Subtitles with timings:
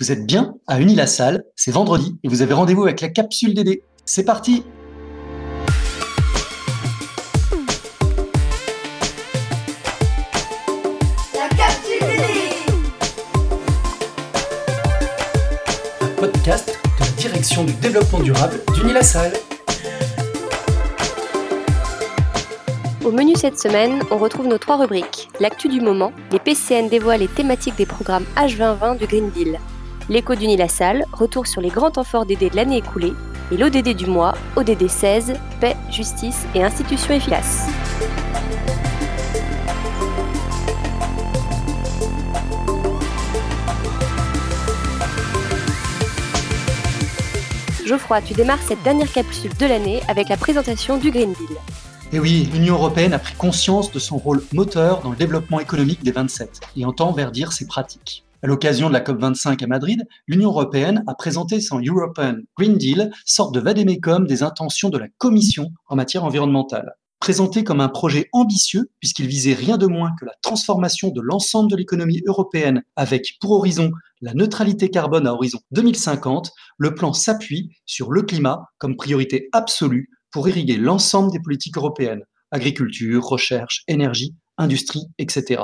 [0.00, 3.82] Vous êtes bien à Unilassal, c'est vendredi et vous avez rendez-vous avec la capsule DD.
[4.04, 4.62] C'est parti
[11.34, 12.22] La capsule DD
[16.00, 19.32] Un podcast de la direction du développement durable d'Unilassal.
[23.04, 25.28] Au menu cette semaine, on retrouve nos trois rubriques.
[25.40, 29.58] L'actu du moment, les PCN dévoilent les thématiques des programmes H2020 du Green Deal.
[30.10, 33.12] L'écho d'Unilassal, retour sur les grands temps forts de l'année écoulée.
[33.52, 37.66] Et l'ODD du mois, ODD 16, paix, justice et institutions efficaces.
[47.84, 51.56] Geoffroy, tu démarres cette dernière capsule de l'année avec la présentation du Green Deal.
[52.12, 56.02] Et oui, l'Union européenne a pris conscience de son rôle moteur dans le développement économique
[56.02, 58.24] des 27 et entend verdir ses pratiques.
[58.40, 63.10] À l'occasion de la COP25 à Madrid, l'Union européenne a présenté son European Green Deal,
[63.24, 66.92] sorte de vadémécum des intentions de la Commission en matière environnementale.
[67.18, 71.68] Présenté comme un projet ambitieux, puisqu'il visait rien de moins que la transformation de l'ensemble
[71.68, 73.90] de l'économie européenne avec pour horizon
[74.20, 80.10] la neutralité carbone à horizon 2050, le plan s'appuie sur le climat comme priorité absolue
[80.30, 85.62] pour irriguer l'ensemble des politiques européennes, agriculture, recherche, énergie, industrie, etc.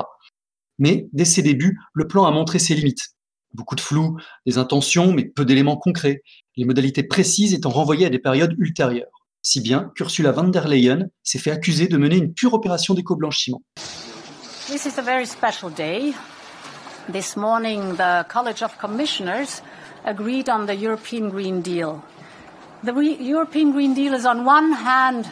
[0.78, 3.14] Mais dès ses débuts, le plan a montré ses limites.
[3.53, 6.22] Beaucoup de flou, des intentions, mais peu d'éléments concrets,
[6.56, 9.11] les modalités précises étant renvoyées à des périodes ultérieures.
[9.42, 13.62] Si bien qu'Ursula von der Leyen s'est fait accuser de mener une pure opération d'éco-blanchiment.
[14.67, 16.14] This is a very special day.
[17.12, 19.61] This morning, the College of Commissioners
[20.05, 22.00] agreed on the European Green Deal.
[22.83, 25.27] The European Green Deal is, on one hand,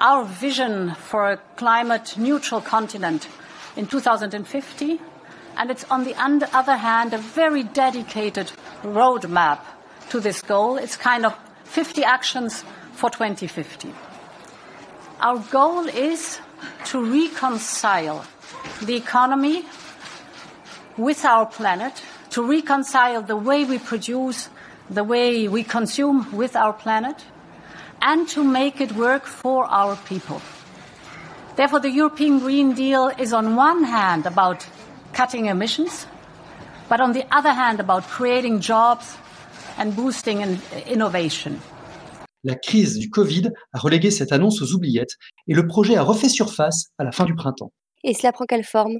[0.00, 3.26] our vision for a climate neutral continent
[3.76, 5.00] in 2050,
[5.56, 6.14] and it's, on the
[6.52, 8.50] other hand, a very dedicated
[8.82, 9.60] roadmap
[10.10, 10.76] to this goal.
[10.76, 13.92] It's kind of 50 actions for 2050.
[15.20, 16.40] Our goal is
[16.86, 18.24] to reconcile
[18.82, 19.64] the economy
[20.96, 24.48] with our planet, to reconcile the way we produce,
[24.90, 27.24] the way we consume with our planet,
[28.02, 30.40] and to make it work for our people.
[31.56, 34.66] Therefore, the European Green Deal is on one hand about
[35.12, 36.06] cutting emissions,
[36.88, 39.16] but on the other hand about creating jobs
[39.78, 40.58] and boosting in-
[40.90, 41.52] innovation.
[42.42, 45.16] La crise du Covid a relégué cette annonce aux oubliettes
[45.46, 47.72] et le projet a refait surface à la fin du printemps.
[48.02, 48.98] Et cela prend quelle forme?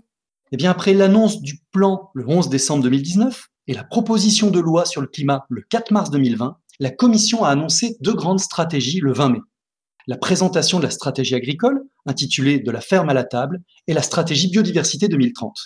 [0.53, 4.85] Eh bien, après l'annonce du plan le 11 décembre 2019 et la proposition de loi
[4.85, 9.13] sur le climat le 4 mars 2020, la Commission a annoncé deux grandes stratégies le
[9.13, 9.41] 20 mai.
[10.07, 14.03] La présentation de la stratégie agricole, intitulée De la ferme à la table, et la
[14.03, 15.57] stratégie biodiversité 2030.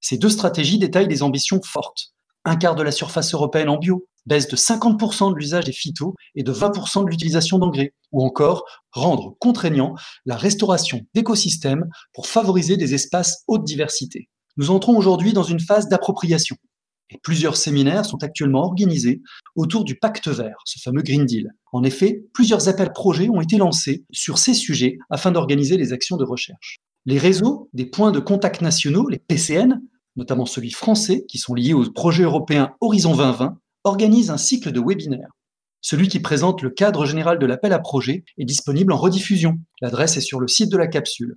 [0.00, 2.12] Ces deux stratégies détaillent des ambitions fortes.
[2.44, 6.14] Un quart de la surface européenne en bio, baisse de 50% de l'usage des phytos
[6.34, 9.94] et de 20% de l'utilisation d'engrais, ou encore rendre contraignant
[10.26, 14.28] la restauration d'écosystèmes pour favoriser des espaces haute diversité.
[14.56, 16.56] Nous entrons aujourd'hui dans une phase d'appropriation.
[17.22, 19.22] Plusieurs séminaires sont actuellement organisés
[19.56, 21.50] autour du pacte vert, ce fameux Green Deal.
[21.72, 26.16] En effet, plusieurs appels projets ont été lancés sur ces sujets afin d'organiser les actions
[26.16, 26.78] de recherche.
[27.06, 29.80] Les réseaux des points de contact nationaux, les PCN,
[30.16, 34.80] notamment celui français, qui sont liés au projet européen Horizon 2020, organisent un cycle de
[34.80, 35.30] webinaires.
[35.80, 39.58] Celui qui présente le cadre général de l'appel à projet est disponible en rediffusion.
[39.80, 41.36] L'adresse est sur le site de la capsule.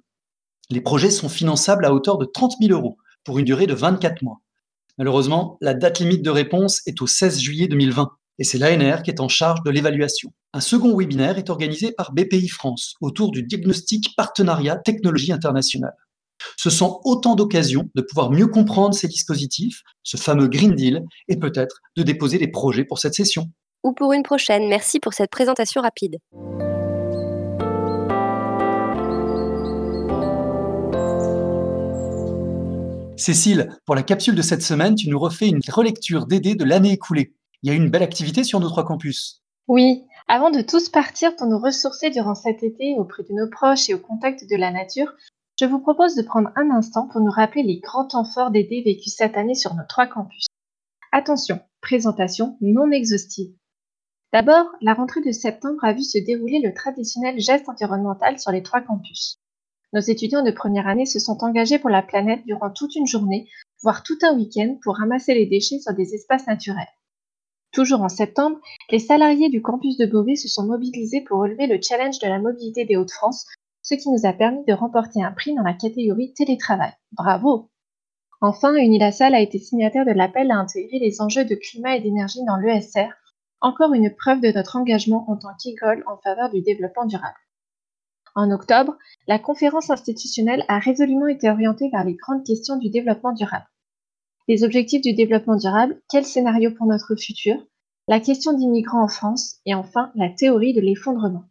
[0.69, 4.23] Les projets sont finançables à hauteur de 30 000 euros pour une durée de 24
[4.23, 4.41] mois.
[5.01, 9.09] Malheureusement, la date limite de réponse est au 16 juillet 2020 et c'est l'ANR qui
[9.09, 10.31] est en charge de l'évaluation.
[10.53, 15.95] Un second webinaire est organisé par BPI France autour du diagnostic partenariat technologie internationale.
[16.55, 21.37] Ce sont autant d'occasions de pouvoir mieux comprendre ces dispositifs, ce fameux Green Deal, et
[21.37, 23.47] peut-être de déposer des projets pour cette session.
[23.83, 26.17] Ou pour une prochaine, merci pour cette présentation rapide.
[33.21, 36.93] Cécile, pour la capsule de cette semaine, tu nous refais une relecture d'aider de l'année
[36.93, 37.35] écoulée.
[37.61, 39.43] Il y a eu une belle activité sur nos trois campus.
[39.67, 43.91] Oui, avant de tous partir pour nous ressourcer durant cet été auprès de nos proches
[43.91, 45.13] et au contact de la nature,
[45.59, 48.81] je vous propose de prendre un instant pour nous rappeler les grands temps forts d'été
[48.81, 50.47] vécus cette année sur nos trois campus.
[51.11, 53.53] Attention, présentation non exhaustive.
[54.33, 58.63] D'abord, la rentrée de septembre a vu se dérouler le traditionnel geste environnemental sur les
[58.63, 59.37] trois campus.
[59.93, 63.49] Nos étudiants de première année se sont engagés pour la planète durant toute une journée,
[63.81, 66.87] voire tout un week-end, pour ramasser les déchets sur des espaces naturels.
[67.73, 68.59] Toujours en septembre,
[68.89, 72.39] les salariés du campus de Beauvais se sont mobilisés pour relever le challenge de la
[72.39, 73.45] mobilité des Hauts-de-France,
[73.81, 76.93] ce qui nous a permis de remporter un prix dans la catégorie télétravail.
[77.11, 77.69] Bravo
[78.41, 82.43] Enfin, Unilassal a été signataire de l'appel à intégrer les enjeux de climat et d'énergie
[82.45, 83.09] dans l'ESR,
[83.61, 87.35] encore une preuve de notre engagement en tant qu'école en faveur du développement durable.
[88.35, 88.97] En octobre,
[89.27, 93.65] la conférence institutionnelle a résolument été orientée vers les grandes questions du développement durable.
[94.47, 97.55] Les objectifs du développement durable, quel scénario pour notre futur,
[98.07, 101.43] la question d'immigrants en France et enfin la théorie de l'effondrement.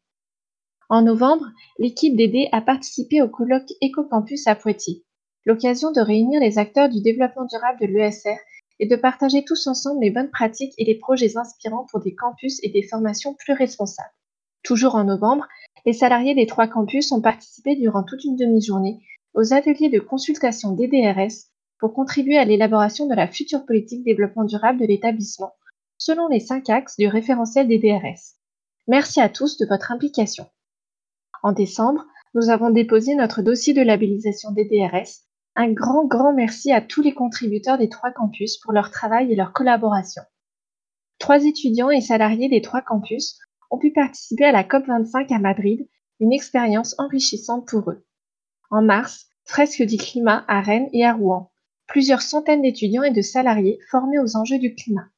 [0.89, 1.47] En novembre,
[1.79, 5.05] l'équipe d'aider a participé au colloque Ecocampus à Poitiers,
[5.45, 8.39] l'occasion de réunir les acteurs du développement durable de l'ESR
[8.81, 12.59] et de partager tous ensemble les bonnes pratiques et les projets inspirants pour des campus
[12.63, 14.13] et des formations plus responsables.
[14.63, 15.47] Toujours en novembre,
[15.87, 19.01] les salariés des trois campus ont participé durant toute une demi-journée
[19.35, 24.45] aux ateliers de consultation des DRS pour contribuer à l'élaboration de la future politique développement
[24.45, 25.55] durable de l'établissement,
[25.99, 28.37] selon les cinq axes du référentiel des DRS.
[28.87, 30.47] Merci à tous de votre implication.
[31.43, 32.05] En décembre,
[32.35, 35.25] nous avons déposé notre dossier de labellisation des DRS.
[35.57, 39.37] Un grand, grand merci à tous les contributeurs des trois campus pour leur travail et
[39.37, 40.23] leur collaboration.
[41.19, 43.39] Trois étudiants et salariés des trois campus
[43.71, 45.89] ont pu participer à la COP25 à Madrid,
[46.21, 48.05] une expérience enrichissante pour eux.
[48.71, 51.51] En mars, fresque du climat à Rennes et à Rouen.
[51.87, 55.09] Plusieurs centaines d'étudiants et de salariés formés aux enjeux du climat.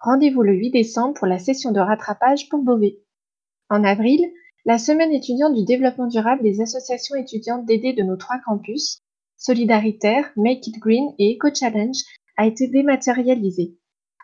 [0.00, 2.98] Rendez-vous le 8 décembre pour la session de rattrapage pour Beauvais.
[3.70, 4.20] En avril,
[4.64, 9.02] la semaine étudiante du développement durable des associations étudiantes d'aider de nos trois campus,
[9.36, 11.96] Solidaritaire, Make It Green et Eco Challenge,
[12.36, 13.76] a été dématérialisée.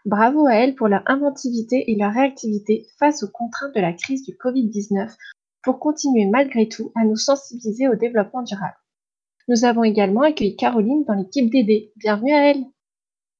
[0.05, 4.25] Bravo à elles pour leur inventivité et leur réactivité face aux contraintes de la crise
[4.25, 5.15] du Covid-19
[5.63, 8.77] pour continuer malgré tout à nous sensibiliser au développement durable.
[9.49, 11.93] Nous avons également accueilli Caroline dans l'équipe d'aider.
[11.97, 12.65] Bienvenue à elle.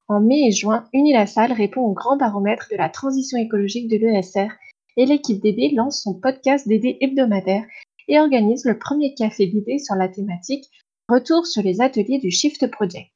[0.07, 4.49] En mai et juin, Unilassal répond au grand baromètre de la transition écologique de l'ESR
[4.95, 7.65] et l'équipe d'aider lance son podcast d'aider hebdomadaire
[8.07, 10.65] et organise le premier café d'aider sur la thématique
[11.09, 13.11] Retour sur les ateliers du Shift Project.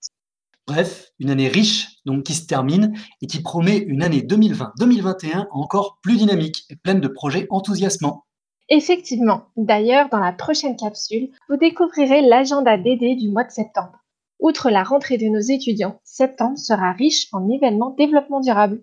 [0.67, 5.99] Bref, une année riche donc qui se termine et qui promet une année 2020-2021 encore
[6.03, 8.25] plus dynamique et pleine de projets enthousiasmants.
[8.67, 14.03] Effectivement, d'ailleurs, dans la prochaine capsule, vous découvrirez l'agenda d'aider du mois de septembre.
[14.41, 18.81] Outre la rentrée de nos étudiants, septembre sera riche en événements développement durable.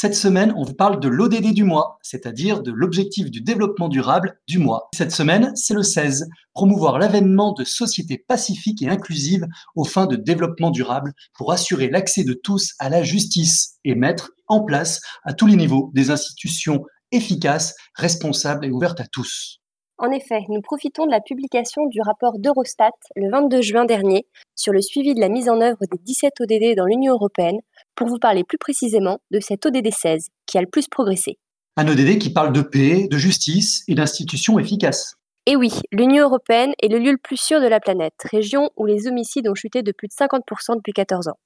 [0.00, 4.38] Cette semaine, on vous parle de l'ODD du mois, c'est-à-dire de l'objectif du développement durable
[4.46, 4.88] du mois.
[4.94, 10.14] Cette semaine, c'est le 16, promouvoir l'avènement de sociétés pacifiques et inclusives aux fins de
[10.14, 15.32] développement durable pour assurer l'accès de tous à la justice et mettre en place à
[15.32, 19.58] tous les niveaux des institutions efficaces, responsables et ouvertes à tous.
[20.00, 24.72] En effet, nous profitons de la publication du rapport d'Eurostat le 22 juin dernier sur
[24.72, 27.58] le suivi de la mise en œuvre des 17 ODD dans l'Union européenne
[27.98, 31.36] pour vous parler plus précisément de cet ODD 16 qui a le plus progressé.
[31.76, 35.16] Un ODD qui parle de paix, de justice et d'institutions efficaces.
[35.46, 38.86] Et oui, l'Union européenne est le lieu le plus sûr de la planète, région où
[38.86, 41.40] les homicides ont chuté de plus de 50% depuis 14 ans.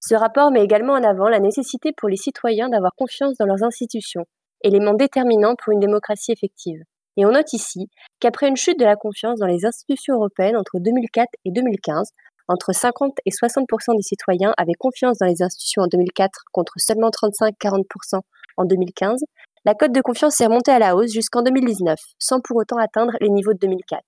[0.00, 3.62] Ce rapport met également en avant la nécessité pour les citoyens d'avoir confiance dans leurs
[3.62, 4.24] institutions,
[4.62, 6.80] élément déterminant pour une démocratie effective.
[7.18, 10.78] Et on note ici qu'après une chute de la confiance dans les institutions européennes entre
[10.78, 12.08] 2004 et 2015,
[12.50, 17.10] entre 50 et 60% des citoyens avaient confiance dans les institutions en 2004 contre seulement
[17.10, 18.20] 35-40%
[18.56, 19.22] en 2015.
[19.64, 23.12] La cote de confiance s'est remontée à la hausse jusqu'en 2019, sans pour autant atteindre
[23.20, 24.02] les niveaux de 2004.